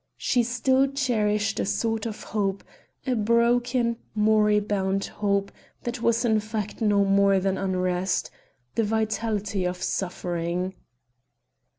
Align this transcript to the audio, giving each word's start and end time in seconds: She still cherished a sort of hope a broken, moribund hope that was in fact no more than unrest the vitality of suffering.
She 0.17 0.41
still 0.41 0.91
cherished 0.91 1.59
a 1.59 1.65
sort 1.67 2.07
of 2.07 2.23
hope 2.23 2.63
a 3.05 3.15
broken, 3.15 3.97
moribund 4.15 5.05
hope 5.05 5.51
that 5.83 6.01
was 6.01 6.25
in 6.25 6.39
fact 6.39 6.81
no 6.81 7.05
more 7.05 7.39
than 7.39 7.55
unrest 7.55 8.31
the 8.73 8.83
vitality 8.83 9.63
of 9.63 9.79
suffering. 9.83 10.73